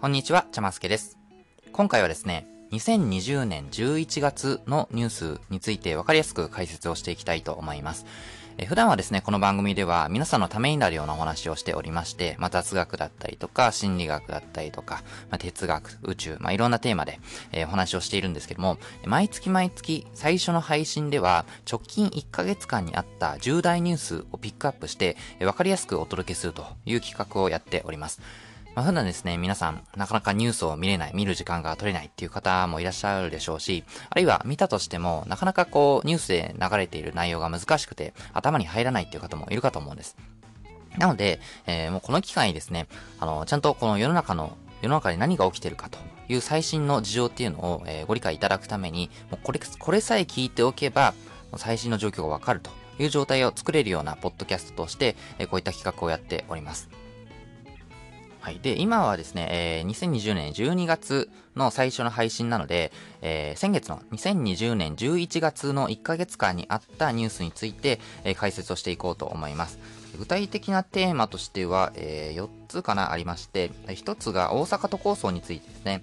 [0.00, 1.18] こんにちは、ちゃますけです。
[1.72, 8.06] 今回はですね、2020年11月のニュースについて分かりやすく解説をしていきたいと思います。
[8.58, 17.18] え普段はですね、この番組では皆さんのためになるようなお話をしておりまして、まあ、雑学だったりとか、心理学だったりとか、まあ、哲学、宇宙、まあ、いろんなテーマで、
[17.50, 28.20] えお話をしているんですけども、毎月毎月最初の配信では、直近1ヶ月間にあった重大ニュースをピックアップして、え分かりやすくお届けするという企画をやっております。
[28.74, 40.16] まあ、普段ですね、皆さん、なかなかニュースを見れない、見る時間が取れないっていう方もいらっしゃるでしょうし、あるいは見たとしても、なかなかこう、ニュースで流れている内容が難しくて、頭に入らないっていう方もいるかと思うんです。
[40.96, 42.86] なので、えーもうこの機会にですね、
[43.18, 51.14] あの、ちゃんとこの世の中の、世の中に何が起きてるかという最新の事情っていうのを、えーご理解いただくために、もうこれ、これさえ聞いておけば、
[51.56, 56.88] 最新の状況がわかるという状態を作れるようなポッドキャストとして、えーこういった企画をやっております。
[58.40, 58.60] はい。
[58.60, 69.78] で、今はですね、えー2020年12月の最初の配信なので、えー先月の2020年11月の1ヶ月間にあったニュースについて、えー解説をしていこうと思います。
[70.16, 76.02] 具体的なテーマとしては、え4つかなありまして、1つが大阪都構想についてですね。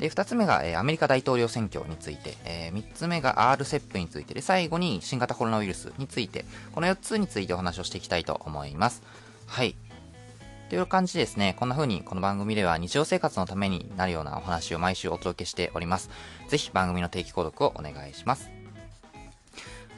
[0.00, 9.02] で、2つ目が、えーアメリカ大統領選挙について、え3つ目が RCEP についてで、最後に新型コロナウイルスについて、この4つについてお話をしていきたいと思います。
[9.46, 9.76] はい。
[10.68, 16.10] という感じですね、こんな風にこの番組では日常生活のためになるようなお話を毎週お届けしております。
[16.48, 18.50] ぜひ番組の定期購読をお願いします。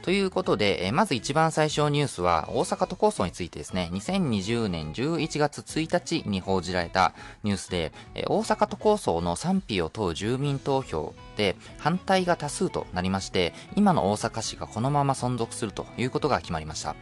[0.03, 16.95] ということで、えまず一番最初のニュースは、大阪都構想についてですね、2020年11月1日に報じられたニュースで、え大阪都構想の賛否を問う住民投票で反対が多数となりまして、今の大阪市がこのまま存続するということが決まりました。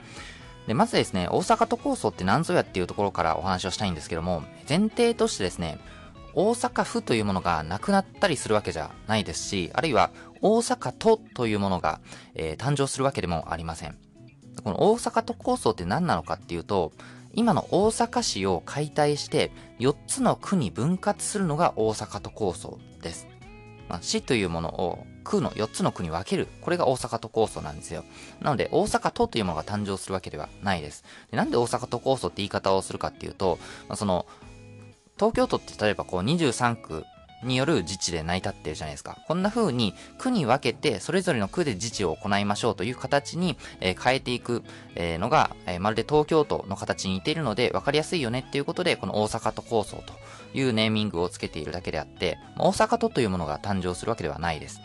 [0.67, 5.79] で、まずですね、大阪都構想って何ぞやっていうところからお話をしたいんですけども、前提としてですね、
[6.33, 10.11] 大阪府というものがなくなったりするわけじゃないですし、あるいは
[10.41, 11.99] 大阪都というものが、
[12.35, 13.97] えー誕生するわけでもありません。
[14.63, 16.91] この大阪都構想って何なのかっていうと、
[17.33, 23.27] 今の大阪市を解体して4つの区に分割するのが大阪都構想です。
[23.89, 26.47] まあ、市というものを区の4つの区に分ける。
[26.61, 28.03] これが大阪都構想なんですよ。
[28.41, 31.03] なので、大阪都というものが誕生するわけではないです。
[31.31, 34.25] でなんで大阪都構想って言い方をするかっていうと、まあ、その、
[35.17, 37.03] 東京都って例えばこう23区
[37.43, 39.17] による自治で成り立ってるじゃないですか。
[39.27, 44.63] こんな風に区に分けて、それぞれの区で自治を行いましょうという形に、変えていく、
[44.95, 50.13] のが、まるで東京都の形に似ているので分かりやすいよねっていうことで、この大阪都構想と
[50.57, 54.81] いうネーミングをつけているだけであって、大阪都というものが誕生するわけではないです。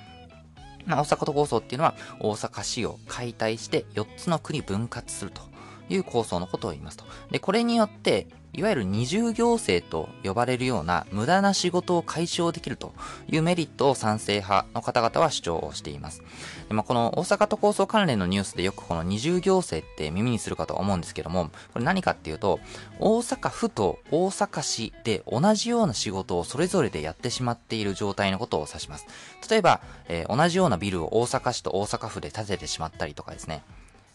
[0.85, 5.43] まあ、大阪都構想っていうのは大阪市を解体して4つの区に分割すると
[5.89, 7.05] いう構想のことを言いますと。
[7.31, 12.93] で、これによって、いわゆる二重行政と呼ばれるような無駄な仕事を解消できると
[13.27, 16.23] いうメリットを賛成派の方々は主張をしています。
[16.69, 22.61] でまあ、この大阪都構想関連のニュースでよくこの二重行政って耳にするかと思うんですけども、これ何かっていうと、
[22.99, 29.07] 大阪府と大阪市で同じような仕事をそれぞれでやってしまっている状態のことを指します。
[29.49, 33.63] 例えば、えー同じようなビルを大阪市と大阪府で建ててしまったりとかですね。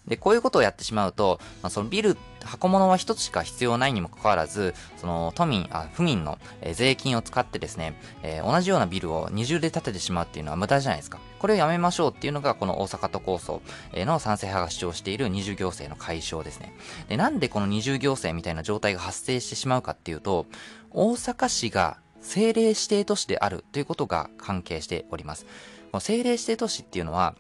[0.08, 11.20] で、こういうことをやってしまうと、まあ、そのビル、箱物は一つしか必要ないにもかかわらず、その都民、あ、府民の、え税金を使ってですね、えー同じようなビルを二重で建ててしまうっていうのは無駄じゃないですか。
[11.40, 13.62] これをやめましょうっていうのが、この大阪都構想
[13.94, 16.74] えの賛成派が主張している二重行政の解消ですね。
[17.10, 20.46] で、なんでこの二重行政みたいな状態が発生してしまうかっていうと、
[20.92, 25.46] 大阪市が政令指定都市であるということが関係しております。
[25.46, 27.36] この政令指定都市っていうのは、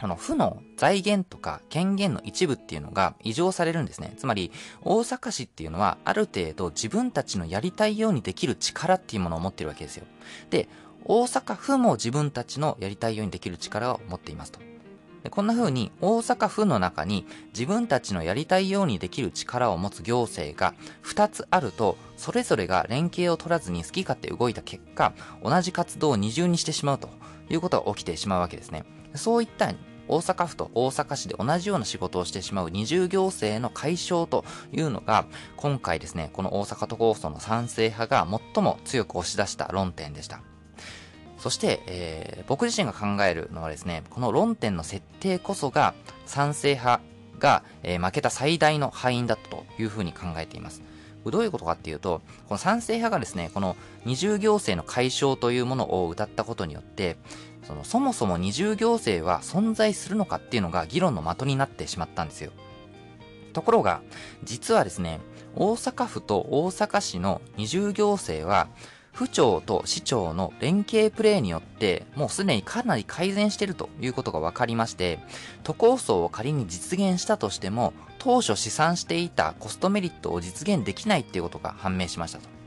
[0.00, 4.14] この府の財源とか権限の一部っていうのが異常されるんですね。
[4.16, 4.50] つまり、
[4.82, 10.06] 大阪市っていうのはある程度自分たちのやりたいようにできる力っていうものを持ってるわけですよ。
[10.48, 10.68] で、
[11.04, 14.60] 大阪府も自分たちのやりたいようにできる力を持っていますと。
[15.22, 20.72] でこんな風に大阪府の中に自分たちのやりたいようにできる力を持つ行政が
[21.04, 25.12] 2つあると、それぞれが連携を取らずに好き勝手動いた結果、
[25.44, 27.10] 同じ活動を二重にしてしまうと
[27.50, 28.84] いうことが起きてしまうわけですね。
[29.14, 29.74] そういった
[30.10, 35.26] 大阪府と大阪市で同じような仕事をしてしまう二重行政の解消というのが、
[35.56, 40.40] 今回ですね、この大阪都構想の賛成派が最も強く押し出した論点でした。
[41.38, 45.94] そして、えー僕自身が考えるのはですね、この論点の設定こそが
[46.26, 47.00] 賛成派
[47.38, 50.82] が、えー負けた最大の敗因だったというふうに考えています。
[51.26, 57.16] どういうことかっていうと、この賛成派がですね、この二重行政の解消というものを謳ったことによって、
[57.64, 62.52] そのそもそも二重行政は存在するのかっていうのが議論の的になってしまったんですよ。
[63.52, 64.00] ところが、
[64.44, 65.20] 実はですね、
[65.56, 68.68] 大阪府と大阪市の二重行政は、
[69.20, 75.18] 府庁と市長の連携プレーによって、もうすでにかなり改善しているということが分かりまして、
[75.62, 82.59] 都構想を仮に実現したとしても、当初試算していたコストメリットを実現できないっていうことが判明しましたと。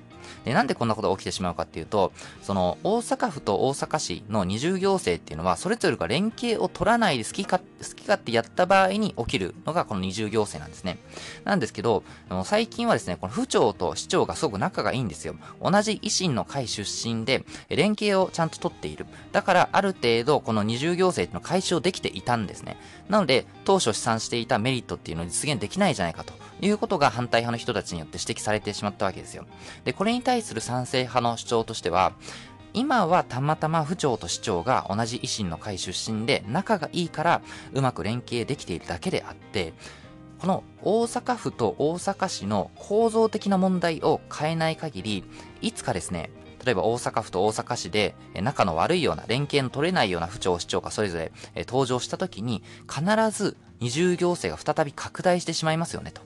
[0.45, 2.11] で、なんでこんなことが起きてしまうかっていうと、
[2.41, 7.63] その、大阪府と大阪市の二重行政っていうのは、それぞれが連携を取らないで好きか、好
[7.95, 10.97] き勝手やった場合に起きるのがこの二重行政なんですね。
[11.43, 12.03] なんですけど、
[12.45, 15.35] 最近はですね、この府庁と市長がすごく仲がいいんですよ。
[15.61, 19.05] 同じ維新の会出身で、連携をちゃんと取っている。
[19.31, 22.77] だから、ある程度、この二重行政っていうのを解消できていたんですね。
[23.09, 29.45] なので、当初試算していたメリットっていうのを実現できないじゃないかということが反対派の人たちによって指摘されてしまったわけですよ。
[29.83, 32.13] で、これに対する賛成派の主張としては、
[32.73, 37.41] 今はたまたま府長と市長が同じ維新の会出身で仲がいいから
[37.73, 39.73] うまく連携できているだけであって、
[40.39, 45.23] この大阪府と大阪市の構造的な問題を変えない限り、
[45.61, 46.31] いつかですね、
[46.65, 51.31] 例えば大阪府と大阪市で仲の悪いような連携の取れないような府庁市長がそれぞれ
[51.67, 56.21] 登場した時に必ず二重行政が再び拡大してしまいますよねと。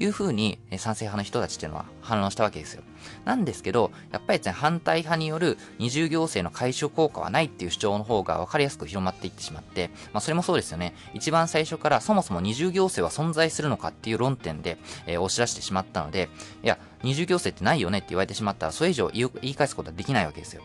[0.00, 2.82] いうふうに賛成派の人たちっていうのは反論したわけですよ。
[3.24, 10.94] なんですけど、やっぱりですね、反対派による二重行政の解消効果はないっていう主張の方が分かりやすく広まっていってしまって、まあそれもそうですよね。
[11.14, 16.28] 一番最初からそもそも二重行政は存在するのかっていう論点で、えー、押し出してしまったので、
[16.62, 20.62] いや、二重行政ってないよねって言われてしまったら、それ以上言い返すことはできないわけですよ。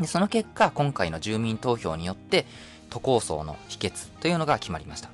[0.00, 2.46] で、その結果、今回の住民投票によって、
[2.90, 5.10] 都構想の秘訣というのが決まりました。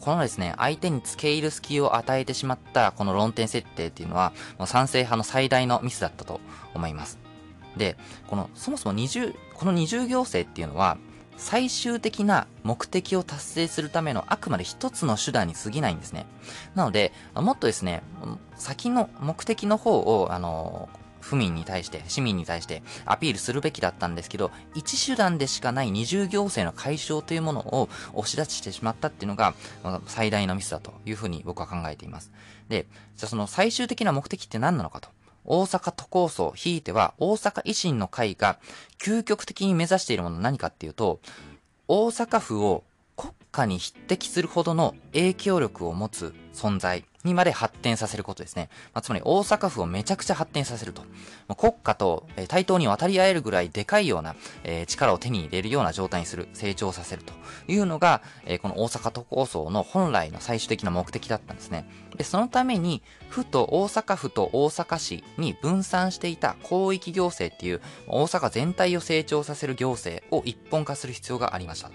[0.00, 6.40] このですね、相手に付け入る隙を与えてしまったこの論点設定っていうのは、もう賛成派の最大のミスだったと
[6.74, 7.18] 思います。
[7.76, 7.96] で、
[8.28, 10.96] この、そもそも二重、この二重行政っていうのは、
[11.36, 16.26] 最終的な目的を達成するためのあくまで一つの手段に過ぎないんですね。
[16.74, 18.02] なので、もっとですね、
[18.56, 20.88] 先の目的の方を、あの、
[21.24, 29.54] 府民に対して、市民に対してアピールするべきだったんですけど、一手段でしかない二重行政の解消というものを押し出してしまったっていうのが、
[30.06, 32.30] 最大のミスだというふうに僕は考えています。
[32.68, 32.86] で、
[33.16, 35.08] じゃあその最終的な目的って何なのかと。
[35.46, 38.58] 大阪都構想、ひいては大阪維新の会が
[38.98, 41.20] 究極的に目指しているものは何かっていうと、
[41.88, 42.84] 大阪府を
[43.16, 48.68] 国家に匹敵するほどの影響力を持つ存在にまで発展させることですね。
[48.92, 51.02] まあ、つまり大阪府をめちゃくちゃ発展させると。
[51.48, 57.32] まあ、国家と、え対等に渡り合えるぐらいでかいような、えー、力を手に入れるような状態にする、成長させると
[57.66, 61.88] いうのが、えー、この大阪都構想の本来の最終的な目的だったんですね。
[62.16, 71.90] で、そのために、府と大阪府と大阪市に分散していた広域行政っていう大阪全体を成長させる行政を一本化する必要がありました。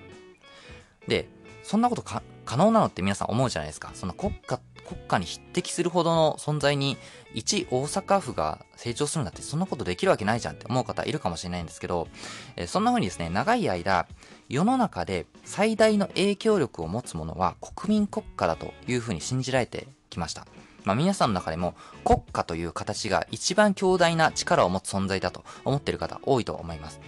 [1.07, 1.29] で、
[1.63, 2.23] そんなこと可
[2.57, 3.91] 能なのって皆さん思うじゃないですか。
[3.93, 6.97] その国家国家に匹敵するほどの存在に、
[7.35, 12.07] 一大阪府が成長するんだって、そんなことできるわけないじゃんって思う方いるかもしれないんですけど、
[12.55, 14.07] えそんな風にですね、長い間、
[14.49, 20.47] 世の中で最大の影響力を持つものは国民国家だという風に信じられてきました。
[20.85, 26.99] まあ、皆さんの中でも国家という形が一番強大な力を持つ存在だと思っている方多いと思います。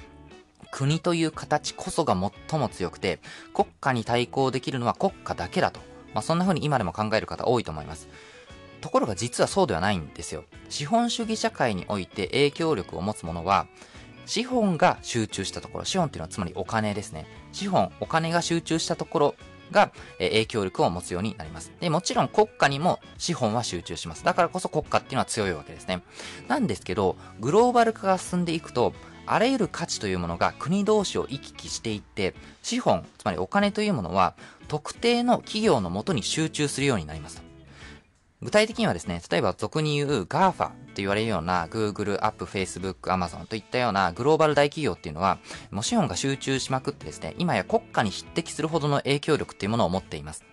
[0.69, 2.15] 国という形こそが
[2.49, 3.19] 最も強くて、
[3.55, 5.81] 国家に対抗できるのは国家だけだと
[6.13, 8.07] まあ、そんな風に今でも考える方多いと思います。
[8.81, 10.43] ところが実はそうではないんですよ。
[10.69, 13.67] 資本主義社会において影響力を持つものは、
[14.25, 17.27] 資本が集中したところ、資本っていうのはつまりお金ですね。
[17.51, 19.35] 資本、お金が集中したところ
[19.71, 21.71] が、影響力を持つようになります。
[21.79, 24.23] で、もちろん国家にも資本は集中します。
[24.23, 26.01] だからこそ国家っていうのは強いわけですね。
[26.47, 28.93] なんですけど、グローバル化が進んでいくと、
[29.31, 34.35] あらゆる価値というものが国同士を行き来していって、資本、つまりお金というものは
[34.67, 37.41] 特定の企業のもとに集中するようになります。
[38.41, 45.37] 具体的にはですね、例えば俗に言う GAFA と言われるような Google、App、Facebook、Amazon といったようなグローバル大企業っていうのは、
[45.69, 50.50] もう資本が集中しまくってですね、今や国家に匹敵するほどの影響力っていうものを持っています。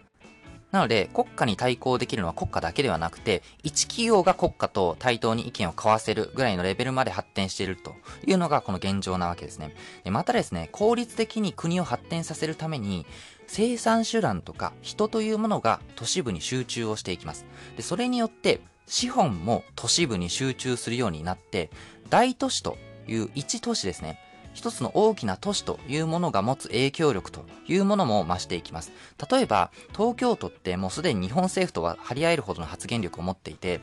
[0.71, 7.95] なので、国家に対抗できるのは国家だけではなくて、一企業が国家と対等に意見を交わせるぐらいのレベルまで発展していると
[8.27, 9.75] いうのがこの現状なわけですね。
[10.05, 13.07] またですね、効率的に国を発展させるために、
[13.47, 17.47] 生産手段とか人というものが都市部に集中をしていきます。
[17.77, 21.71] で、それによって資本も都市部に集中するようになって、
[22.11, 24.21] 大都市という一都市ですね。
[24.59, 28.91] 一つの大きな都市というものが持つ影響力というものも増していきます。
[29.31, 33.81] 例えば、東京都ってもうすでに日本政府とは張り合えるほどの発言力を持っていて、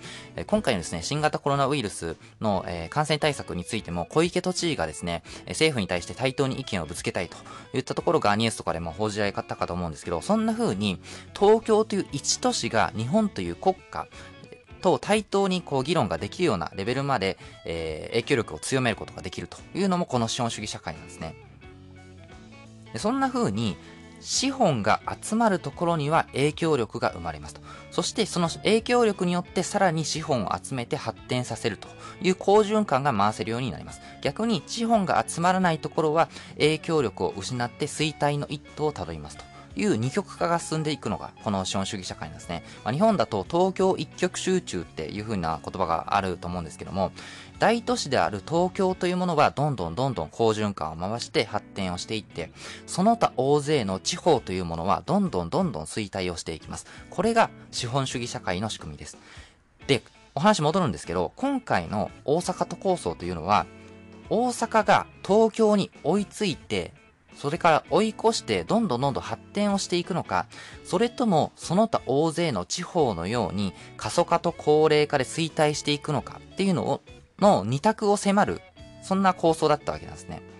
[0.47, 7.37] 今回のですね、新型コロナウイルスの、感染対策についても小池都知事がですね、政府に対して対等に意見をぶつけたいと
[7.73, 10.99] いったところがニュースとかでも報じられたかと思うんですけど、そんな風に
[11.33, 14.07] 東京という一都市が日本という国家、
[14.85, 21.33] と対等にこう議論ができるようなレベルまで、えー、影響力を強めることができるというのもこの資本主義社会なんですね。
[22.93, 23.77] でそんな風に
[24.21, 27.61] 資本が集まるところには影響力が生まれますと。
[27.89, 31.87] そしてその影響力によってさらに資本を集めて発展させると
[32.21, 34.01] いう好循環が回せるようになります。
[34.21, 39.54] 逆に資本が集まらないところは影響力を失って衰退の一途をたどりますと。
[39.75, 42.63] いう二極化が進んでいくのがこの資本主義社会なんですね。
[42.83, 47.11] まあ、日本だと東京一極集中っていう風な言葉があると思うんですけども、
[47.59, 52.51] 大都市である東京というものはどんどんどんどん好循環を回して発展をしていって、
[52.85, 56.85] その他大勢の地方というものはどんどんどんどん衰退をしていきます。
[57.09, 59.17] これが資本主義社会の仕組みです。
[59.87, 60.03] で、
[60.33, 63.65] お話戻るんですけど、今回の大阪都構想というのは、
[64.29, 66.93] 大阪が東京に追いついて
[67.35, 70.47] それから追い越してどんどんどんどん発展をしていくのか、
[70.83, 77.01] それともその他大勢の地方のように過疎化と高齢化で衰退していくのかっていうのを、
[77.39, 78.61] の二択を迫る、
[79.03, 80.54] そんな構想だったわけなんですね。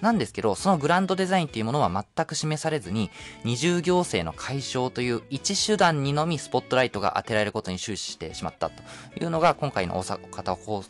[0.00, 3.10] なんですけど、そのグランドデザインっていうものは全く示されずに、
[3.44, 8.82] 二重行政の解消という一手段にのみスポットライトが当てられることに終始してしまったと
[9.20, 10.42] いうのが今回の大阪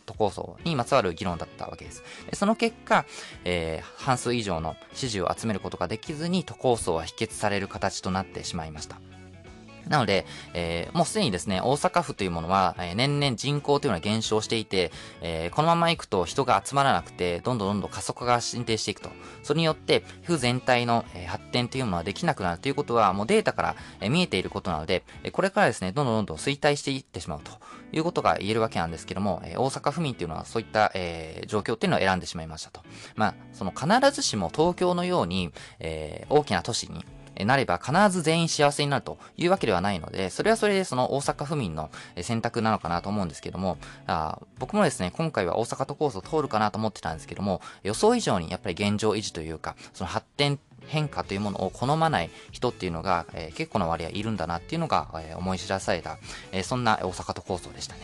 [0.05, 2.03] 都構想にまつわる議論だったわけです。
[2.33, 3.05] その結果、
[3.43, 8.99] えー、半数以上の支持を集めることができずに都構想は否決される形となってしまいました。
[9.87, 19.09] なので、えー、もうすでにですね、大阪府というものは、えー、年々人口というのは減少していて、えー、このまま行くと人が集まらなくて、どんどんどんどん加速化が進展していくと。
[19.43, 27.51] それによって、府全体の、えー、発展というものはできなくなるということは、もうデータから、えー、見えていることなので、えー、これからですね、どんどんどんどん衰退していってしまうと
[27.91, 32.81] いうことが言えるわけなんですけども、えー、大阪府民というのはそういった、えー、状況っていうのを選んでしまいましたと。
[33.15, 37.05] まあ、その必ずしも東京のように、えー、大きな都市に、
[37.45, 41.89] なれば必ず全員幸せになるというわけではないので、それはそれでその大阪府民の
[42.21, 56.17] 選択なのかなと思うんですけども、あ僕もですね、今回は大阪都構想通るかなと思ってたんですけども、予想以上にやっぱり現状維持というか、その発展変化というものを好まない人っていうのが、えー、結構な割合いるんだなっていうのが、えー、思い知らされた、
[56.51, 58.01] えー、そんな大阪都構想でしたね。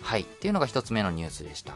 [0.00, 0.22] はい。
[0.22, 1.74] っていうのが一つ目のニュースでした。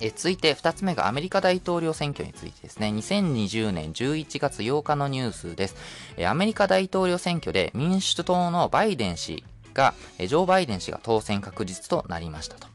[0.00, 2.88] え続いて2つ目がアメリカ大統領選挙についてですね。
[2.88, 5.76] 2020年11月8日のニュースです。
[6.16, 12.68] えアメリカ大統領選挙で民主党のバイデン氏が、えジョー・バイデン氏が当選確実となりましたと。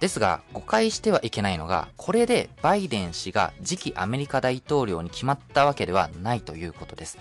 [0.00, 7.18] ですが、誤解してはいけないのが、これでバイデン氏が次期アメリカ大統領に決まったわけではないということです。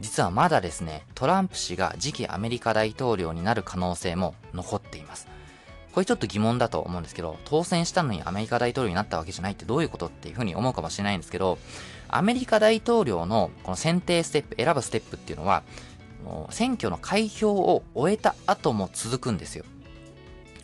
[0.00, 5.35] 実はまだですね、トランプ氏が次期アメリカ大統領になる可能性も残っています。
[5.96, 11.56] これちょっと疑問だと思うんですけど、当選したのにアメリカ大統領になったわけじゃないってどういうことっていうふうに思うかもしれないんですけど、
[12.08, 15.62] アメリカ大統領のこの選定ステップ、選ぶステップっていうのは、
[16.50, 19.64] 選挙の開票を終えた後も続くんですよ。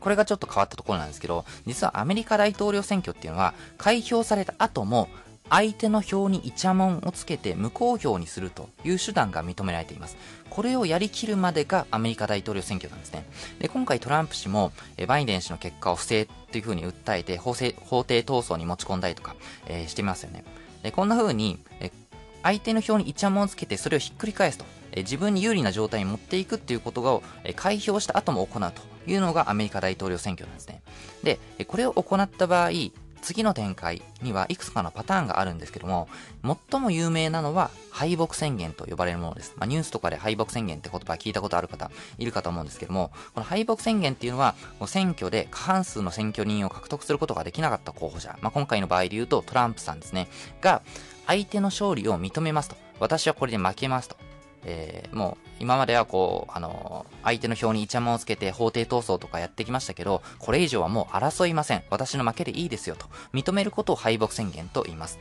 [0.01, 5.09] これがちょっと変わったところなんですけど、実はアメリカ大統領選挙っていうのは、開票された後も
[5.51, 10.17] 相手の票にイチャモンをつけて無効票にするという手段が認められています。
[10.49, 13.27] これをやりきるまでがアメリカ大統領選挙なんですね。
[13.59, 20.45] で、今回トランプ氏もえバイデン氏の結果を不正というふうに訴えて法制法廷闘争に持ち込んだりとか、えー、してますよね。
[20.83, 21.91] で、こんな風に、え
[22.43, 30.83] 相手の票にイチャモンをつけてそれをひっくり返すと、え自分に有利な状態に持っていくっていうことを、え開票した後も行うというのがアメリカ大統領選挙なんですね。
[31.23, 32.71] で、これを行った場合、
[33.23, 36.09] 次の展開にはいくつかのパターンがあるんですけども、
[36.71, 39.55] 最も有名なのは敗北宣言と呼ばれるものです。
[39.57, 44.55] まあ、ニュースとかで敗北宣言って言葉聞いたことある方いるかと思うんですけども、この敗北宣言っていうのは、
[44.87, 50.29] 選挙で過半数の選挙人を獲得することができなかった候補者、まあ、今回の場合で言うとトランプさんですね、
[50.61, 50.83] が
[51.27, 52.77] 相手の勝利を認めますと。
[52.99, 54.32] 私はこれで負けますと。
[54.65, 61.83] えー、もう今まではこう、あのー、相手の票にイチャモンをつけて法廷闘争とかやってきましたけど、これ以上はもう争いません。
[61.91, 65.19] 私の負けでいいですよと認めることを敗北宣言と言います。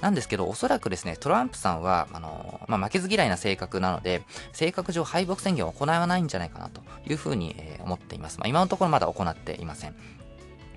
[0.00, 4.22] なんですけど、おそらくですね、トランプさんは、あのー、まあ、負けず嫌いな性格なので、
[4.52, 8.38] 性格上敗北宣言を行わないんじゃないかなというふうに、え思っています。
[8.38, 9.94] まあ、今のところまだ行っていません。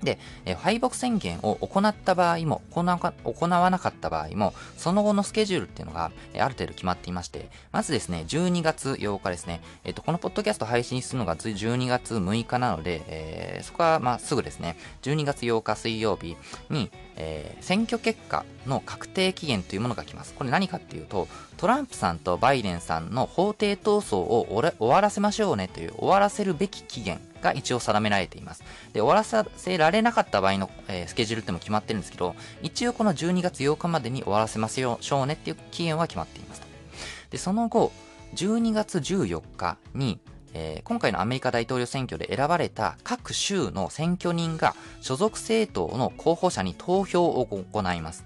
[0.02, 0.18] で、
[0.56, 16.36] 敗北宣言を行った場合も行わなかった場合も、その後のスケジュールっていうのが、ある程度決まっていまして、まずですね、12月8日ですね、えっ、と、このポッドキャスト配信するのが12月6日なので、えー、そこはまあすぐですね、12月8日水曜日
[16.70, 20.34] に、えー、選挙結果の確定期限というものが来ます。
[20.34, 24.46] これ何かっていうと、トランプさんとバイデンさんの法廷闘争を
[24.78, 28.62] 終わらせましょうねという終わらせるべき期限が一応定められています。
[28.92, 36.62] で、終わらせられなかった場合の、えー、スケジュールっても決まってるんですけど、一応この12月8日までに終わらせましょうねっていう期限は決まっています。
[37.30, 37.92] で、その後、
[38.34, 40.20] 12月14日に
[40.54, 48.24] えー、今回のアメリカ大統領選挙で選ばれた各州の選挙人が所属政党の候補者に投票を行います。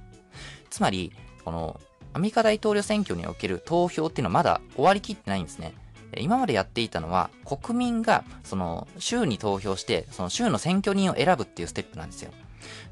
[0.70, 1.12] つまり、
[1.44, 1.80] この
[2.14, 5.74] アメリカ大統領選挙における投票っていうのはまだ終わりきってないんですね。
[6.18, 12.30] 今までやっていたのは国民がその州に投票してその州の選挙人を選ぶっていうステップなんですよ。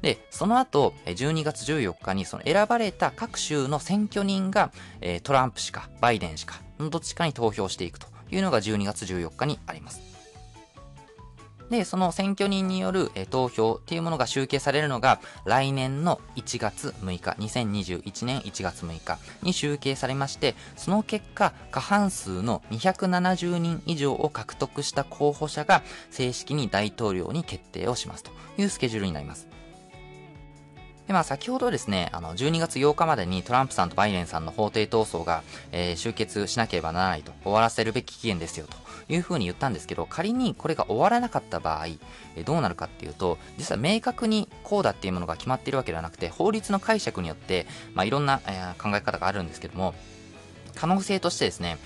[0.01, 4.71] で、その後、12月14日にその選ばれた各州の選挙人が
[5.23, 10.10] トランプ氏かバイデン氏かどっちかに投票していくというのが12月14日にあります。
[11.71, 29.47] で、その選挙人による、え投票っていうものが集計されるのが来年の1月6日、2021年1月6日に集計されまして、その結果、過半数の270人以上を獲得した候補者が正式に大統領に決定をしますというスケジュールになります。
[31.07, 41.87] で、まあ先ほどですね、あの、12月8日までにトランプさんとバイデンさんの法廷闘争が、えー、終結しなければならないと、終わらせるべき期限ですよというふうに言ったんですけど、仮にこれが終わらなかった場合、
[42.35, 49.93] えどうなるかっていうと、実は明確にこうだっていうものが決まっているわけではなくて、法律の解釈によって、まあ、いろんな、え、考え方があるんですけども、
[50.75, 51.77] 可能性としてですね、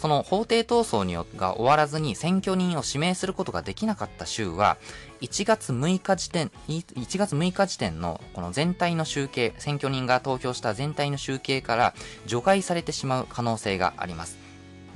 [0.00, 4.76] その法廷闘争によが終わらずに選挙人を指名することができなかった州は、
[5.22, 11.94] 1月6日時点、1月6日時点のこの全体の集計、選挙人が投票した全体の集計から
[12.26, 14.45] 除外されてしまう可能性があります。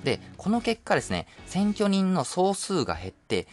[0.04, 3.46] で、この結果ですね、選挙人の総数が減って、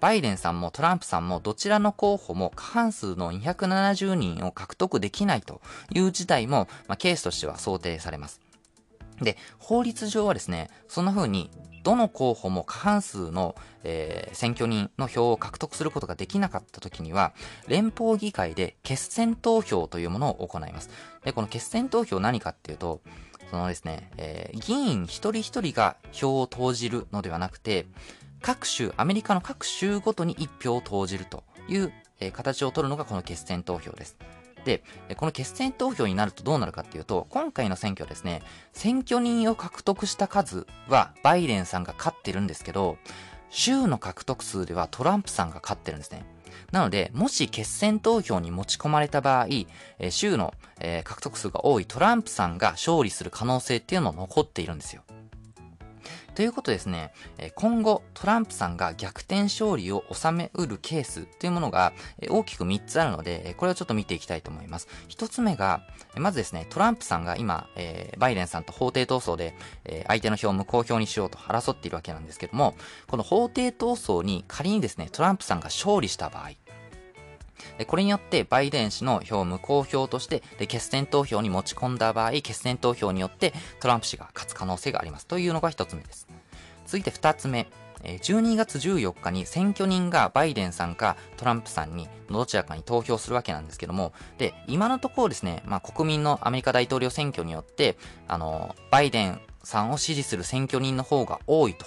[0.00, 5.62] バイデンさんもトランプさんもどちらの候補も過半数の270人を獲得できないと
[5.94, 8.40] いう事態も、まあ、ケースとしては想定されます。
[9.22, 11.50] で、法律上はですね、そんな風に
[11.84, 13.54] どの候補も過半数の、
[13.84, 17.32] えー、選挙人の票を獲得することができなかった時には、
[17.68, 20.90] 連邦議会で決選投票というものを行います。
[21.24, 23.00] で、この決選投票何かっていうと、
[23.54, 27.86] そのですね、えー、議員一人一人が票を投じるのではなくて、
[28.42, 34.16] 各州、アメリカの各州ごとに一票を投じるという、えー、形を取るのがこの決選投票です。
[34.64, 34.82] で、
[35.16, 42.98] この決選投票になるとどうなるかっていうと、今回の選挙ですね、選挙人を獲得した数はバイデンさんが勝ってるんですけど、
[43.50, 46.26] 州の獲得数ではトランプさんが勝ってるんですね。
[46.72, 49.46] なので、もし決選投票に持ち込まれた場合、
[49.98, 55.03] え州の、え獲得数が多いトランプさんが勝利する可能性っていうのも残っているんですよ。
[56.34, 57.12] ということですね、
[57.54, 61.92] 今後トランプさんが逆転勝利を収めうるケースというものが
[62.28, 64.88] 大きく3つあるので、これをちょっと見ていきたいと思います。
[65.08, 65.82] 1つ目が、
[66.16, 67.68] まずですね、トランプさんが今、
[68.18, 69.54] バイデンさんと法廷闘争で
[70.06, 72.74] 相手の票を無効票にしようと争っているわけなんですけども、
[73.06, 76.50] この法廷闘争に仮にですね、トランプさんが勝利した場合、
[77.86, 86.26] これによってバイデン氏の票を無効票として決選投票に持ち込んだ場合、決選投票によってトランプ氏が勝つ可能性がありますというのが一つ目です。
[86.86, 87.66] 続いて二つ目。
[88.04, 97.96] 12月14日に選挙人がバイデンさんかトランプさんにどちらかに投票するわけなんですけども、で、今のところですね、まあ国民のアメリカ大統領選挙によって、
[98.28, 101.86] あの、バイデンさんを支持する選挙人の方が多いと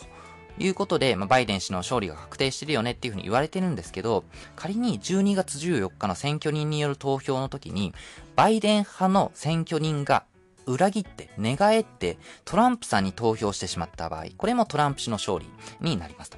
[0.60, 4.24] いうことで、まあ、バイデン氏の勝利が確定してるよねっていうふうに言われてるんですけど、
[4.56, 7.94] 仮に12月14日の選挙人による投票の時に、
[8.36, 10.24] バイデン派の選挙人が
[10.66, 15.46] 裏切って、寝返って、トランプさんに投票してしまった場合、これもトランプ氏の勝利
[15.82, 16.37] になります。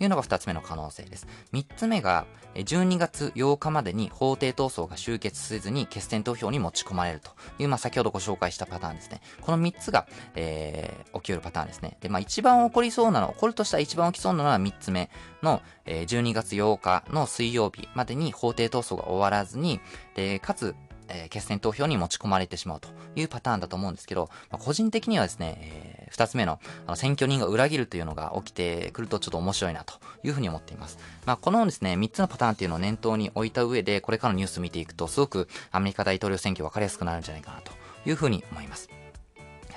[0.00, 1.26] いうのが二つ目の可能性です。
[1.52, 9.20] 三つ目が、12月8日までに法廷闘争が終結せずに決選投票に持ち込まれるという、まあ、先ほどご紹介したパターンですね。
[9.40, 11.96] この3つが、えー、起きるパターンですね。
[12.00, 15.10] で、まあ、一番起こりそうなの、起こるとしたら一番起きそうなのは3つ目
[15.42, 19.80] の、えー、12月8日の水曜日までに法廷闘争が終わらずに、
[20.14, 20.76] で、かつ、
[21.08, 30.98] えー、決選投票に持ち込まれてしまうというパターンだと思うんですけど、まあ、個人的にはですね、えー、二つ目のあの選挙人が裏切るというのが起きてくるとちょっと面白いなというふうに思っています。
[31.26, 37.72] まあ、このですね、三つのパターンっていうのを念頭に置いた上で、これからのニュース見ていくと、すごくアメリカ大統領選挙分かりやすくなるんじゃないかなと
[38.06, 38.88] いうふうに思います。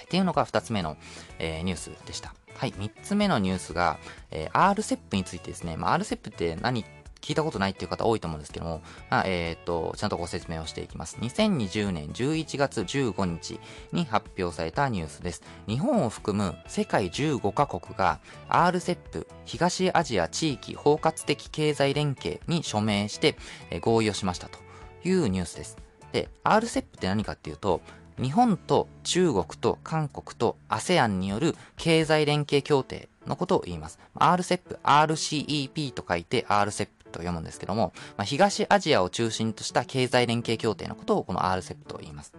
[0.07, 0.95] っていうのが二つ目の、
[1.37, 2.33] えー、ニュースでした。
[2.55, 3.99] はい、三つ目のニュースが、
[4.31, 5.77] えー、RCEP についてですね。
[5.77, 6.85] まあ、RCEP って何
[7.19, 11.17] 聞いたことないっていう方多いと思うんですけども、まあ、えっ、ー、と、ちゃんとご説明をしていきます。
[11.17, 13.59] 2020年11月15日
[13.91, 15.43] に発表されたニュースです。
[15.67, 23.37] 日本を含む世界15カ国が RCEP 東アジア地域包括的経済連携に署名して、
[23.69, 24.59] え合意をしましたと
[25.03, 25.77] いうニュースです。
[26.11, 27.81] で、RCEP って何かっていうと、
[28.21, 33.99] 日本と中国と韓国と ASEAN による経済連携協定のことを言います。
[34.15, 42.33] RCEP、RCEP と書いて RCEP と読むんですけども、まあ、東アジアを中心とした経済連携協定のことをこの RCEP と言います。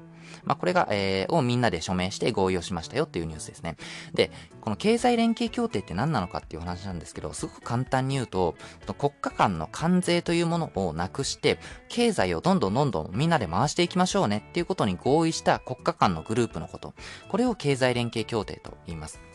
[0.45, 3.77] まあ、これが、えー、をみんなで署名して合意をしましたよっていうニュースですね。
[4.15, 8.55] で、この経済連携協定って何なのかっていう話なんですけど、すごく簡単に言うと、
[8.99, 16.95] 国家間の関税というものをなくして、経済をどんどんどんどんみんなで回していきましょうねっていうことに合意した国家間のグループのこと。
[17.29, 19.28] これを経済連携協定と言います。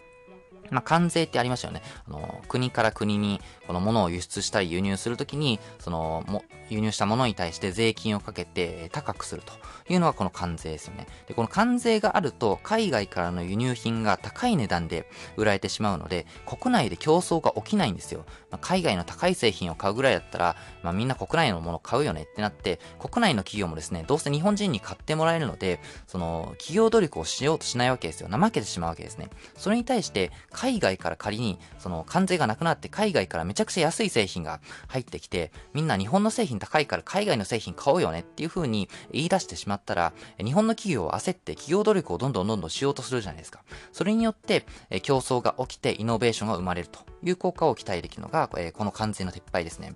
[0.69, 1.81] まあ、関税ってありましたよね。
[2.07, 9.53] あの、国から国に、この物を輸出したり輸入するときに、その、も、輸入したものに対して税金をかけて高くすると
[9.91, 11.07] いうのがこの関税ですよね。
[11.27, 18.25] で、この関税があると、海外からの輸入品が高い値段で売られてしまうので、国内で競争が起きないんですよ。
[18.53, 28.29] まあ、海外の高い製品を買うぐらいだったら、まあ、みんな国内のもの買うよねってなって、国内の企業もですね、どうせ日本人に買ってもらえるので、その、企業努力をしようとしないわけですよ。
[28.29, 29.29] 怠けてしまうわけですね。
[29.57, 43.63] それに対して、海外から仮に、その、関税がなくなって海外からめちゃくちゃ安い製品が入ってきて、みんな日本の製品高いから海外の製品買おうよねっていう風に言い出してしまったら、日本の企業は焦って企業努力をどんどんどんどんしようとするじゃないですか。
[43.91, 44.67] それによって、
[45.01, 49.95] 競争が起きてイノベーションが生まれるという効果を期待できるのが、この関税の撤廃ですね。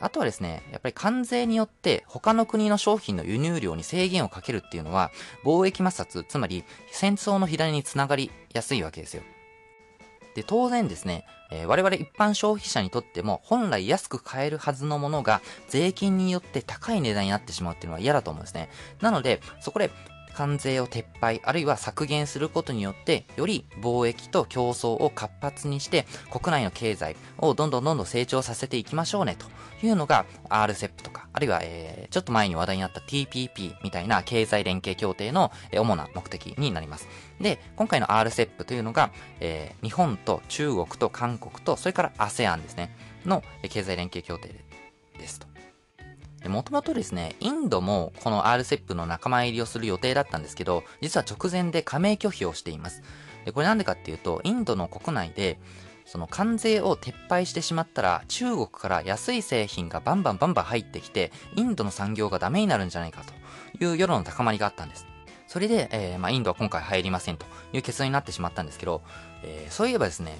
[0.00, 5.12] あとはですね、やっぱり関税によって他の国の商品の輸入量に制限をかけるっていうのは
[5.44, 9.22] 貿易摩擦、つまり戦争の左につながりやすいわけですよ。
[10.34, 18.68] で、当然ですね、え、我々一般消費者にとっても本来安く買えるはずのものが税金によって高い値段になってしまうっていうのは嫌だと思うんですね。
[19.00, 19.90] なので、そこで
[20.36, 29.46] 関税を撤廃、あるいは削減することによって、より貿易と競争を活発にして、国内の経済をどんどんどんどん成長させていきましょうね、と
[29.86, 37.08] いうのが RCEP とか、あるいは、えー、ちょっと前に話題になった TPP みたいな経済連携協定の主な目的になります。
[37.40, 42.94] で、今回の RCEP というのが、えー、日本と中国と韓国と、それから ASEAN ですね、
[43.24, 44.54] の経済連携協定
[45.18, 45.45] ですと。
[46.44, 53.02] もともとですね、インドもこの RCEP の仲間入りをする予定だったんですけど、実は直前で加盟拒否をしています。
[53.44, 55.58] でこれなんでかっていうと、インドの国内で、
[56.04, 63.22] その関税を撤廃してしまったら、中国から安い製品がバンバンバンバン入ってきて、インドの産業がダメになるんじゃないか
[63.78, 65.06] という世論の高まりがあったんです。
[65.48, 69.02] それで、えー、まあ、インドは今回入りませんという結論になってしまったんですけど、
[69.42, 70.36] えー、そういえばですね、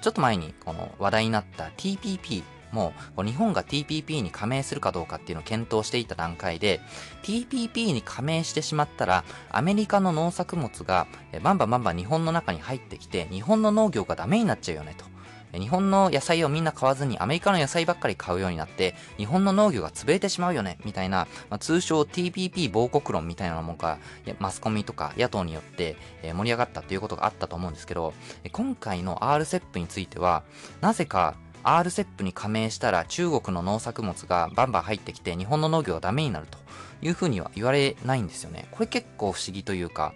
[0.00, 6.80] ちょっと前にこの話題になった TPP もう日本が TPP に加盟するかどうかっていうのを検討していた段階で
[7.22, 11.06] TPP に加盟してしまったらアメリカの農作物が
[11.42, 15.10] バンバンバンバン日本の中に入ってきて日本の農業がダメになっちゃうよねと。
[15.58, 23.98] 日本の野菜をみんな買わずにアメリカの野菜ばっかり買うようになって日本の農業が潰れてしまうよねみたいな、まあ、通称 TPP 亡国論みたいなものが
[24.38, 28.14] マスコミとか野党によって盛り上がったということがあったと思うんですけど
[28.52, 30.44] 今回の RCEP については
[30.80, 36.58] なぜか RCEP に加盟したら中国の農作物がバンバン入ってきて日本の農業がダメになると
[37.02, 38.68] いうふうには言われないんですよね。
[38.70, 40.12] これ結構不思議というか、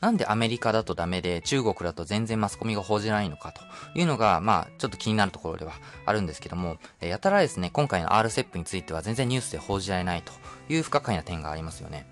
[0.00, 3.62] なんでアメリカだとダメで中国だと全然マスコミが報じないのかと
[3.98, 5.72] いうのが、まあ、ちょっと気になるところでは
[6.06, 10.32] あるんですけども、やたらですね、今回の RCEP については全然ニュースで報じられないと
[10.72, 12.06] いう不可解な点がありますよね。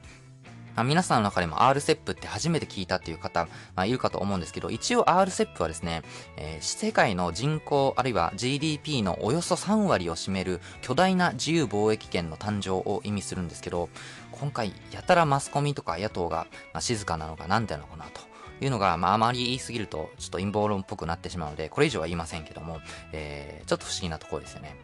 [0.77, 6.03] まあ、皆さんの中でも RCEP って初めて聞いたっていう方、まあ、いるかと思うんですけど、一応 RCEP はですね、
[6.37, 13.89] えー、世界の人口あるいは GDP のおよそ3割を占める巨大な自由貿易圏の誕生を意味するんですけど、
[14.33, 18.21] 今回やたらマスコミとか野党が、まあ、静かなのがなんでなのかなと。
[18.59, 22.81] いうのが、まあ、あまり言いすぎると、ちょっと陰謀論っぽくなってしまうので、これ以上は言いませんけども、
[23.13, 24.77] えー、ちょっと不思議なところですよね。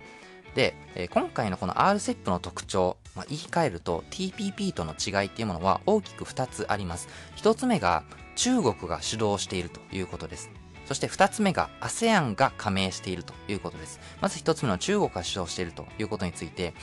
[0.55, 7.09] で、えー、今回のこの RCEP の特徴、まあ、言い換えると TPP との違いっていうものは大きく2つあります。
[7.37, 8.05] 1つ目が
[8.37, 10.51] 中国が主導しているということです。
[10.87, 14.01] そして2つ目が ASEAN が加盟しているということです。
[14.21, 16.75] まず1つ目の中国が主導しているということについて、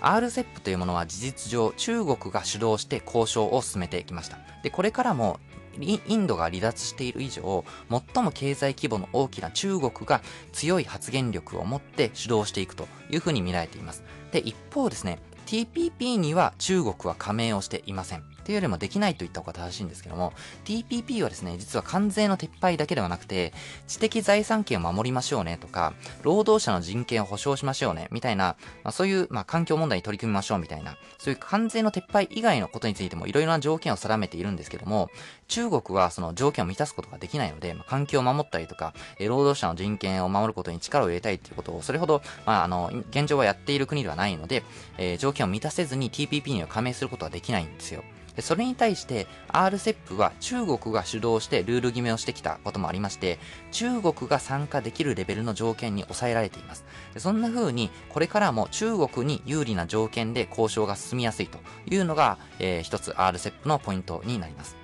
[0.00, 4.38] RCEP というものは事実上中国が主導して交渉を進めてきました。
[4.62, 5.40] で、これからも
[5.80, 10.22] インドが離脱している以上、最も経済規模の大きな中国が
[10.52, 14.02] 強い発言力を持って主導していくというふうに見られています。
[14.32, 18.37] で、一方ですね、TPP には中国は加盟をしていません。
[18.48, 20.32] というよりもできないと言った方が正しいんですけども、
[20.64, 23.52] TPP はですね、実は関税の撤廃だけではなくて、
[23.86, 35.10] 知的財産権を守りましょうねとか、労働者の人権を保障しましょうね、みたいな、まあ、そういう、まあ、環境問題に取り組みましょうみたいな、そういう関税の撤廃以外のことについてもいろいろな条件を定めているんですけども、
[35.48, 44.62] 中国はその条件を満たすことができないので、まあ、環境を守ったりとか、労働者の人権を守ることに力を入れたいということを、それほど、まあ、あの、現状はやっている国ではないので、
[44.96, 48.02] えー、条件を満たせずに TPP には加盟することはできないんですよ。
[48.40, 53.38] それに対して RCEP は中国が主導してルール決めをしてきたこともありまして、
[53.72, 56.84] 中国が参加できるレベルの条件に抑えられています。
[57.16, 61.58] そんな風に、これからも中国に有利な条件で交渉が進みやすいと
[61.90, 64.76] いうのが、えー、一つ RCEP のポイントになります。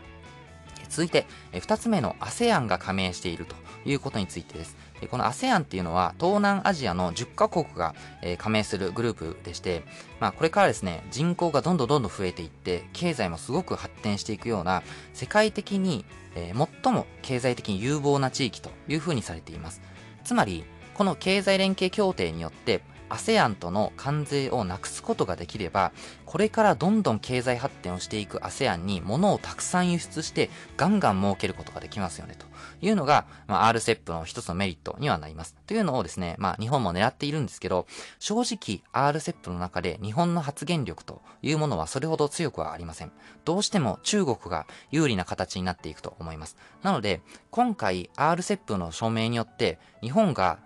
[0.89, 1.27] 続いて、
[1.59, 4.77] 二つ目の ASEAN が加盟しているということについてです。
[5.09, 9.83] この ASEAN っていうのは東南アジアの10カ国が、え加盟するグループでして、
[10.21, 19.81] まあこれからですね、人口がどんどんどんどん増えていって、経済もすごく発展していくような、世界的に、え、最も経済的に有望な地域というふうにされています。
[20.25, 20.65] つまり、
[20.95, 25.93] この経済連携協定によって、ASEAN との関税をなくすことができれば、
[26.25, 32.47] これからどんどん経済発展をしていく ASEAN に物をたくさん輸出してガンガン儲けることができますよねと
[32.85, 35.57] いうのが、まあ、RCEP の一つのメリットにはなります。
[35.67, 37.87] というのをですね、まあ日本も狙っているんですけど、
[38.19, 43.13] 正直 RCEP の中で日本の発言力というものはそれほど強くはありません。
[43.45, 46.57] どうしても中国が有利な形になっていくと思います。
[46.83, 50.59] なので、今回 RCEP の署名によって日本が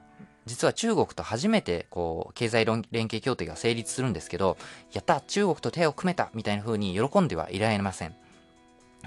[0.48, 4.56] 実は中国と初めて、こう、経済連携協定が成立するんですけど、
[4.92, 8.16] やった中国と手を組めたみたいな風に喜んではいられません。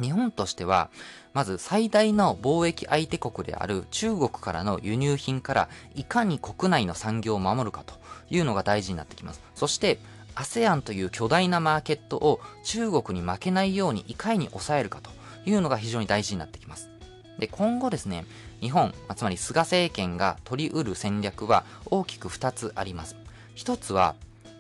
[0.01, 0.89] 日本としては、
[1.33, 7.95] まず最大の貿易相手国である中国からの輸入品からいかに国内の産業を守るかと
[8.29, 9.41] いうのが大事になってきます。
[9.55, 9.99] そして、
[10.35, 15.11] ASEAN という巨大なマーケットを中国に負けないようにいかに抑えるかと
[15.45, 16.89] いうのが非常に大事になってきます。
[17.37, 18.25] で、今後ですね、
[18.59, 23.15] 日本、つまり菅政権が取り得る戦略は大きく2つあります。
[23.55, 24.15] 1つは、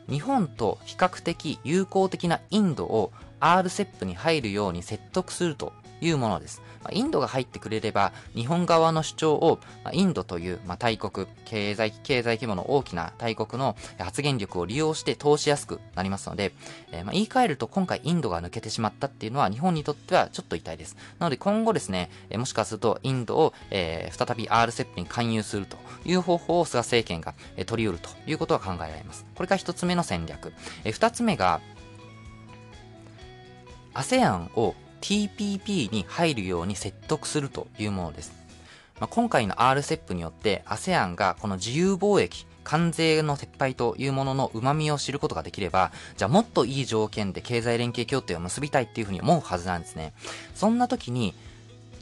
[0.09, 6.61] 日本と比較的友好的なインドを RCEP に入るように説得するというものです。
[6.91, 9.59] インドが入ってくれれば、日本側の主張を、
[9.93, 16.53] インドという、大国、経済、経済規模の大きな大国の発言力を利用して通しやすくなりますので、
[16.91, 20.97] え、ま言い換えると今回インドが抜けてしまったっていうのは日本にとってはちょっと痛いです。
[21.19, 29.25] なので今後ですね、えもしかするとインドを、え、再び RCEP に勧誘するという方法を菅政権が、え取り得るということは考えられます。
[29.35, 30.51] これが一つ目の戦略。
[30.83, 31.61] え二つ目が、
[33.93, 38.33] ASEAN を TPP に入るように説得するというものです。
[38.99, 50.13] まあ、今回の RCEP によって ASEAN がこの自由貿易、関税の撤廃というものの旨味を知ることができれば、じゃあもっといい条件で経済連携協定を結びたいっていうふうに思うはずなんですね。
[50.53, 51.33] そんな時に、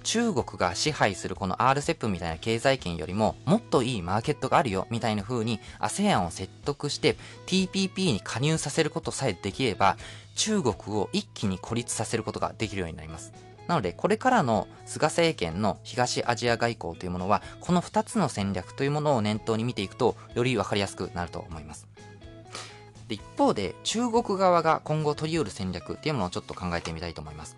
[0.04, 9.97] 中国が支配するこの RCEP みたいな経済圏よりももっといいマーケットがあるよみたいな風に ASEAN を説得して TPP に加入させることさえできれば
[10.39, 13.34] 中国を一気に孤立させることができるようになります。
[13.67, 21.89] なので、これからの菅政権の東アジア外交というものは、この2つの戦略というものを念頭に見ていくと、より分かりやすくなると思います。
[23.10, 27.58] で一方で、中国側が今後取り得る戦略っていうものをちょっと考えてみたいと思います。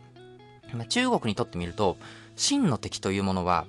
[0.90, 1.98] 中国にとってみると、
[2.36, 3.68] 真の敵というものは、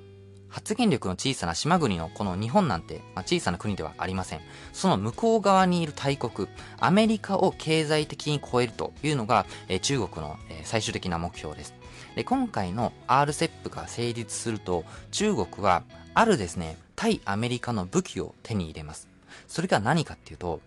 [0.52, 4.40] 発言力の小さな島国のこの日本なんて、まあ、小さな国ではありません。
[4.74, 6.46] その向こう側にいる大国、
[6.78, 11.74] アメリカを経済的に超えるというのが、えー、中国の、えー、最終的な目標です。
[12.14, 19.08] で、今回の RCEP が成立すると、中国は、あるですね、対アメリカの武器を手に入れます。
[19.48, 20.60] それが何かっていうと、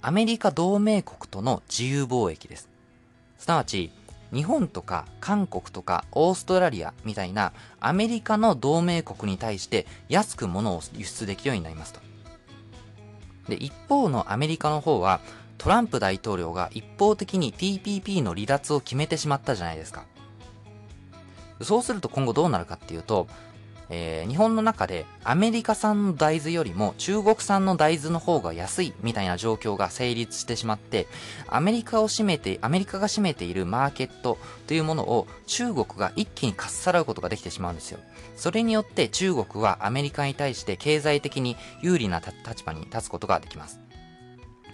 [0.00, 2.68] アメリカ同盟国との自由貿易です。
[3.38, 3.90] すなわち、
[4.34, 12.00] 日本とか韓国とかオーストラリアみたいなアメリカの同盟国に対して安く物を輸出できるようになりますと。
[13.48, 15.20] で、一方のアメリカの方は
[15.56, 20.04] トランプ大統領が一方的に TPP の離脱を決めてしまったじゃないですか。
[21.62, 23.28] そうすると今後どうなるかっていうと、
[23.90, 31.06] えー、日本の中でアメリカ産の大豆よりも中国産の大豆の方が安いみたいな状況が成立してしまって、
[31.48, 38.00] アメリカを占めて、アメリカが占めているマーケットというものを中国が一気にかっさらうことができてしまうんですよ。
[38.36, 43.83] それによって中国はアメリカに対して経済的に有利な立場に立つことができます。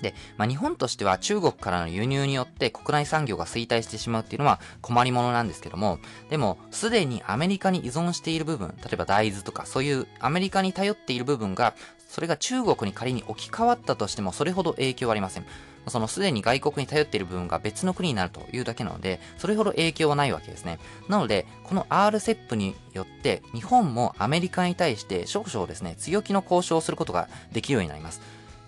[0.02, 11.74] で、まあ、日本としては中国からの輸入によって国内産業が衰退してしまうっていうのは困りものなんですけども、でも、すでにアメリカに依存している部分、例えば大豆とか、そういうアメリカに頼っている部分が、
[12.08, 15.46] それが中国に仮に置き換わったとしても、それほど影響はありません。
[15.86, 20.78] そのすでに外国に頼っている部分が別の国になるというだけなので、それほど影響はないわけですね。
[21.08, 28.20] なので、この RCEP によって、日本もアメリカに対して少々ですね、強気の交渉をすることができるようになります。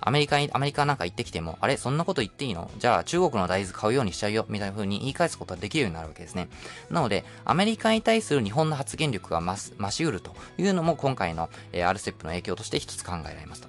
[0.04, 1.76] アメリカに、アメリカなんか行ってきても、あれ？
[1.76, 2.70] そんなこと言っていいの？
[2.78, 6.48] じゃあ中国の大豆買うようにしちゃうよ、みたいな風に言い返すことができるようになるわけですね。
[6.90, 13.68] なので、アメリカに対する日本の発言力が増す、増し得るというのも今回の、えー、RCEP の影響として一つ考えられますと。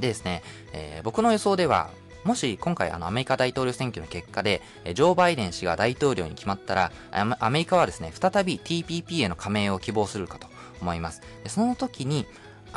[0.00, 0.42] でですね、
[0.72, 1.90] えー、僕の予想では、
[2.24, 10.48] もし今回あのアメリカ大統領選挙の結果で、ジョー・バイデン氏が大統領に決まったら、アメリカはですね、再び TPP への加盟を希望するかと
[10.80, 11.22] 思います。
[11.44, 12.26] でその時に、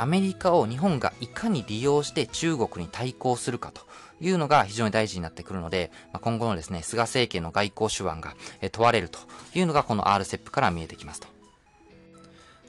[0.00, 3.82] アメリカを日本がいかに利用して中国に対抗するかと
[4.18, 8.34] いうのが非常に大事になってくるので、まあ今後のですね、菅政権の外交手腕が
[8.72, 9.18] 問われると
[9.54, 11.28] いうのがこの RCEP から見えてきますと。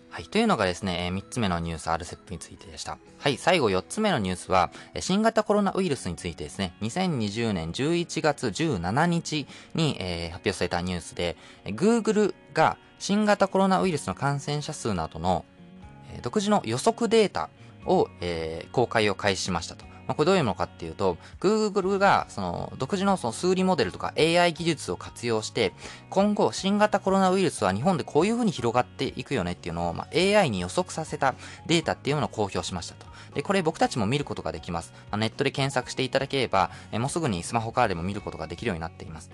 [0.09, 0.25] はい。
[0.25, 2.97] というのがですね、え、3つ目のニュース RCEP についてでした。
[3.17, 3.37] はい。
[3.37, 15.45] 最後4つ目のニュースは、新型コロナウイルスについてですね、2020年11月17日に、えー、発表されたニュースで、Google が新型コロナウイルスの感染者数などの、
[16.21, 17.49] 独自の予測データ
[17.85, 19.91] を、えー、公開を開始しましたと。
[20.07, 25.73] まあ、これどういうものかっていうと、Google がその独自のその数理モデルとか AI 技術を活用して、
[26.09, 31.35] 今後新型コロナウイルスは日本でこういう風に広がっていくよねっていうのを、まあ、AI に予測させた
[31.67, 33.05] データっていうのを公表しましたと。
[33.35, 34.91] で、これ僕たちも見ることができます。
[35.11, 39.29] まあ、ネットで検索していただければ、えもうすぐにスマホからでも見ることができるようになっています。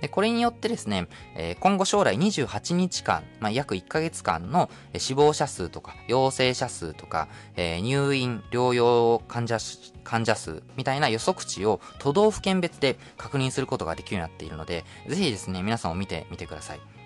[0.00, 9.58] で、これによってですね、えー、今後将来28日間、まあ、約1ヶ月間の死亡者数とか、陽性者数とか、えー、入院、療養患者
[10.04, 16.97] 患者数みたいな予測値を都道府県別で確認することができるようになっているので、ぜひですね、皆さんを見てみてください。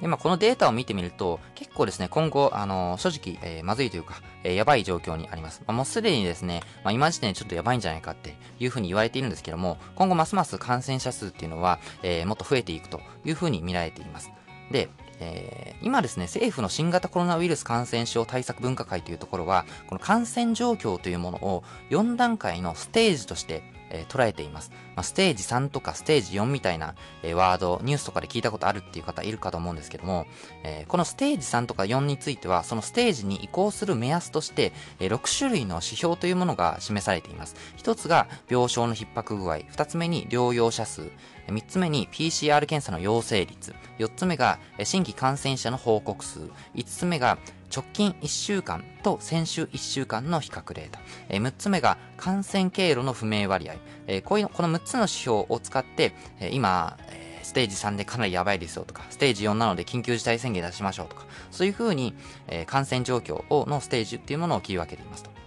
[0.00, 5.62] で、まあ、このデータを見てみると、結構ですね、今後、あの、正直、えー、まずいというか、えー、やばい状況にあります。
[5.66, 14.30] まあ、もうすでにですね、まあ、今時点でちょっとやばいんじゃないかっていうふうに言われているんですけども、今後ますます感染者数っていうのは、えー、もっと増えていくというふうに見られています。
[14.70, 14.88] で、
[15.20, 24.70] えー、今ですね、政府の新型コロナウイルス感染症対策分科会というところは、この感染状況というものを4段階のステージとしてえー、捉えています。
[24.94, 30.26] まあ、ステージ3とかステージ4みたいな、えー、ワード、ニュースとかで聞いたことあるっていう方いるかと思うんですけども、
[30.64, 37.56] えー、このステージ3とか4については、そのステージに移行する目安として、え、6種類の指標というものが示されています。
[37.78, 41.10] 1つが病床の逼迫具合、2つ目に療養者数、
[41.46, 46.40] 3つ目に PCR 検査の陽性率、4つ目が新規感染者の報告数、
[46.74, 47.38] 5つ目が
[47.74, 51.00] 直近1週間と先週1週間の比較データ。
[51.28, 53.74] えー、6つ目が感染経路の不明割合。
[54.06, 62.14] えー、こういうこの6つの指標を使って、えー、今、えー、ステージ3でかなりやばいですよとか、ステージ4なので緊急事態宣言出しましょうとか、そういうふうに、
[62.46, 65.37] えー、感染状況をのステージっていうものを切り分けていますと。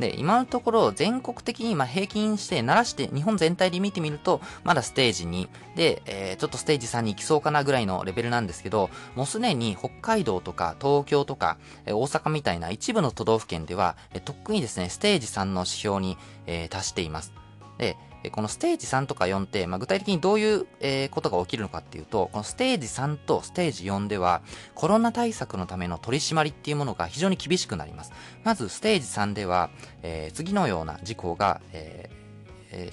[0.00, 17.32] で、今のところ全国的にま平均して鳴らして日本全体で見てみると、まだステージ2で、えー、ちょっとステージ3に行きそうかなぐらいのレベルなんですけど、もうすでに北海道とか東京とか、えー、大阪みたいな一部の都道府県では、えー、とっくにですね、ステージ3の指標に、え達しています。
[17.78, 17.96] で、
[18.28, 20.66] このステージ3とか4って、まあ、具体的にどういう、
[21.10, 24.42] ことが起きるのかっていうと、このステージ3とステージ4では、
[24.74, 28.12] コロナ対策のための取り締まりっていうものが非常に厳しくなります。
[28.44, 29.70] まず、ステージ3では、
[30.02, 32.10] え、次のような事項が、え、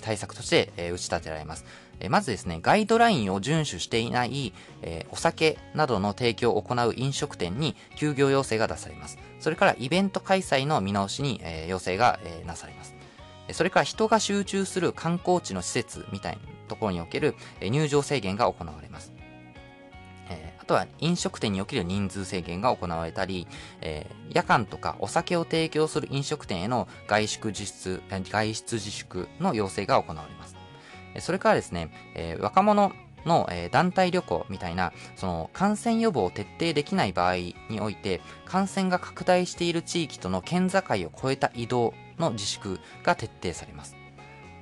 [0.02, 1.66] 対策として、え、打ち立てられます。
[2.10, 9.18] まずですね、ガイドラインを遵守していない、えー、お酒などの提供を行う飲食店に休業要請が出されます。
[9.40, 12.97] それからイベント開催の見直しに、えー、要請が、えー、なされます。
[13.52, 19.14] それから人が集中する観光地の施設みたいなところにおける入場制限が行われます。
[20.60, 23.48] あとは飲食店における人数制限が行われたり、
[23.80, 30.58] え、夜間とかお酒を提供する飲食店への外出自粛、外出自粛の要請が行われます。
[31.20, 32.92] それからですね、え、若者
[33.26, 37.36] の、え、団体旅行みたいな、その感染予防を徹底できない場合
[37.70, 43.96] において、感染が拡大している地域との県境を越えた移動の自粛が徹底されます。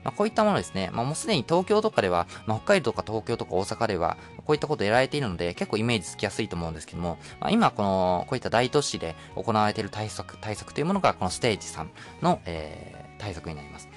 [0.06, 11.88] まあ、こういったものですね、まあ、もうすでに東京とかでは、まあ、北海道とか東京とか大阪では、こういったことをやられているので、結構イメージつきやすいと思うんですけども、まあ、今、この、こういった大都市で行われている対策、対策というものが、このステージ3
[12.22, 13.89] の、えー、対策になります。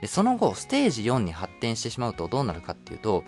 [0.00, 3.22] で、その後、ステージ4に発展してしまうとどうなるかっていうと、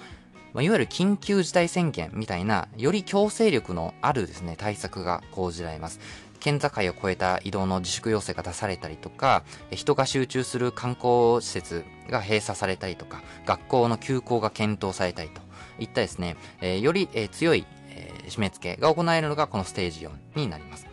[0.54, 6.00] まあ、いわゆる緊急事態宣言みたいな、より強制力のあるですね、対策が講じられます。
[6.44, 15.40] 県境を越えた移動の自粛要請が出されたりとか、人が集中する観光施設が閉鎖されたりとか、学校の休校が検討されたりと
[15.78, 20.86] いったですね、え、より、え、強い、え、締め付けが行われるのがこのステージ4になります。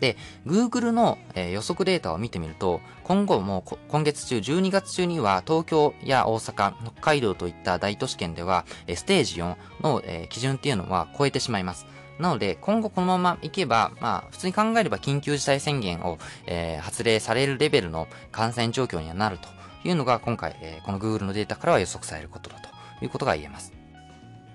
[0.00, 0.16] で、
[0.46, 11.84] Google の、え、予測データを見てみると、今後も今月中、12月中には東京や大阪、北海道といった大都市圏では、えステージ4の、え、基準っていうのは超えてしまいます。
[12.18, 19.48] なので、今後このままいけば、まあ、普通に考えれば緊急事態宣言を、えー、発令されるレベルの感染状況にはなると
[19.86, 23.72] いうのが、今回、えー、この Google のデータからは予測されることだということが言えます。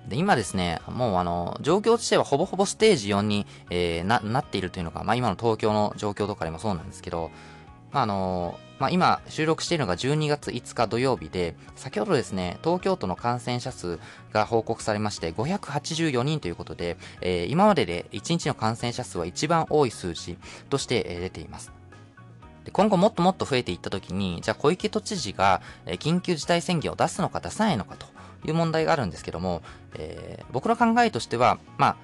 [0.08, 7.30] で、今ですね、もうあの、状況としてはほぼほぼステージ4に、えー、な、なっているというのが、まあ今の東京の状況とかでもそうなんですけど、
[7.94, 14.00] あ、あのまあ、今収録しているのが12月5日土曜日で、先ほどですね、東京都の感染者数
[14.34, 20.38] が報告されまして584人ということで、えー、今までで1日の感染者数は一番多い数字
[20.72, 21.72] として、出ています。
[22.66, 28.08] で今後もっともっと増えていったときに、じゃあ小池都知事が、緊急事態宣言を出すのか出さないのかと
[28.48, 29.62] いう問題があるんですけども、
[29.94, 31.96] えー、僕の考えとしては、まあ、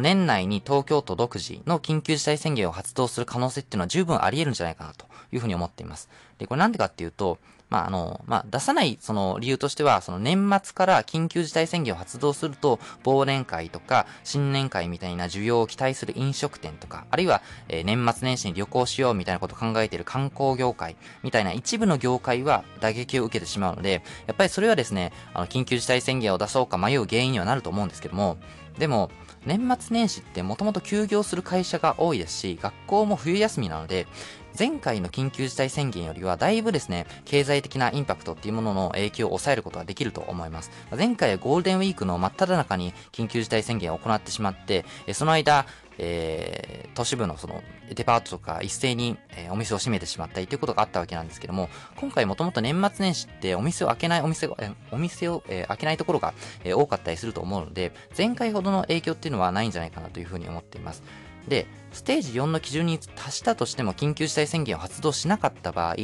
[0.00, 6.08] 年内に東京都独自の緊急事態宣言を発動する可能性っていうのは十分あり得るんじゃないかなというふうに思っています。
[6.38, 7.38] で、これなんでかっていうと、
[7.70, 28.38] まあ、あの、まあ、出さないその理由としては、その年末から緊急事態宣言を発動すると、忘年会とか新年会みたいな需要を期待する飲食店とか、あるいは、えー、年末年始に旅行しようみたいなことを考えている観光業界みたいな一部の業界は打撃を受けてしまうので、やっぱりそれはですね、あの、緊急事態宣言を出そうか迷う原因にはなると思うんですけども、
[28.78, 29.10] でも、
[29.46, 34.06] 年末年始ってもともと休業する会社が多いですし、学校も冬休みなので、
[34.56, 40.70] 前回の緊急事態宣言よりはだいぶですね、経済的なインパクトっていうものの影響を抑えることができると思います。
[40.96, 45.66] 前回はゴールデンウィークの真っ只中に緊急事態宣言を行ってしまって、その間、
[45.98, 56.34] えー、都市部のそのデパートとか一斉に、えー、お店を閉めてしまったりということがあったわけなんですけども、今回もともと年末年始ってお店を開けないお店が、えー、お店を、えー、開けないところが、
[56.64, 61.02] えー、多かったりすると思うので、前回ほどの影響っていうのはないんじゃないかなというふうに思っています。
[61.48, 65.94] で、ステージ4の基準に達したとしても緊急事態宣言を発動しなかった場合、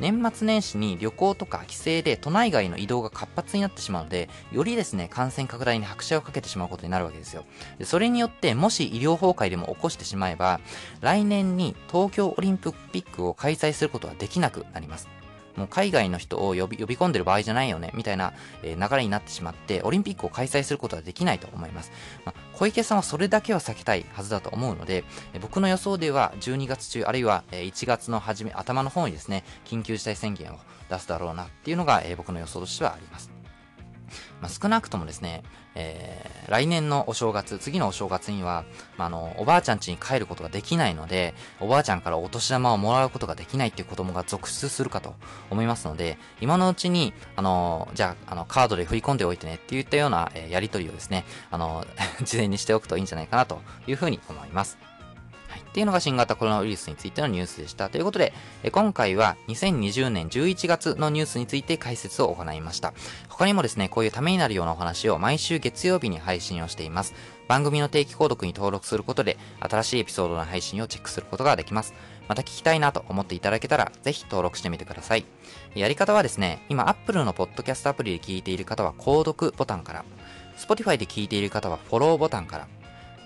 [0.00, 7.44] 年末年始に旅行とか帰省で都内外の移動が活発になってしまうので、よりですね、感染拡大に拍車をかけてしまうことになるわけですよ。
[7.84, 10.60] それによって、もし医療崩壊でも起こしてしまえば、
[11.00, 15.15] 来年に東京オリンピックを開催することはできなくなります。
[15.56, 18.32] もう海外の人を呼び呼び込んでる場合じゃないよね、みたいな、
[18.62, 21.90] え、流れになってしまって、オリンピックを開催することはできないと思います。
[22.24, 25.04] まあ、小池さんはそれだけは避けたいはずだと思うので、
[25.34, 30.58] え、僕の予想では12月中、あるいは、1月の初め、頭の方にですね、緊急事態宣言を
[30.90, 33.35] 出すだろうなっていうのが、え、僕の予想としてはあります。
[34.40, 35.42] まあ、少なくともですね、
[35.74, 38.64] えー、来年のお正月、次のお正月には、
[38.96, 45.14] まあ、あの、おばあちゃん家に帰ることができないので、おばあちゃんからお年玉をもらうことができないっていう子供が続出するかと
[45.50, 51.86] 思いますので、今のうちに、あの、じゃあ、あの、カードで振り込んでおいてねって言ったような、えー、やりとりをですね、あの、
[52.24, 54.85] 事前にしておくといいんじゃないかなというふうに思います。
[55.76, 57.90] っていうのが新型コロナウイルスについてのニュースでした。
[57.90, 58.32] ということで、
[58.72, 62.94] 今回は2020年11月のニュースについて解説を行いました。
[63.28, 67.12] 他にもですね、こういうためになるようなお話を毎週月曜日に配信をしています。
[67.46, 71.92] 番組の定期購読に登録することで、新しいエピソードの配信をチェックすることができます。
[72.26, 75.26] また聞きたいなと思っていただけたら、ぜひ登録してみてください。
[75.74, 80.06] やり方はですね、今 Apple のポッドキャストアプリで聞いている方は購読ボタンから、
[80.56, 82.66] Spotify で聞いている方はフォローボタンから、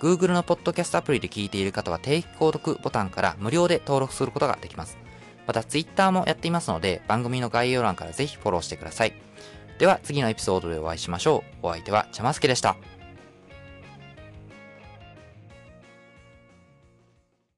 [0.01, 4.97] Google のポッドキャストアプリで聞いている方は定期購読ボタンから無料で登録することができます。
[5.47, 9.13] また Twitter もやっていますので番組の概要欄からぜひフォローしてください。
[9.79, 11.67] では次のエピソードでお会いしましょう。
[11.67, 12.77] お相手はちゃますけでした。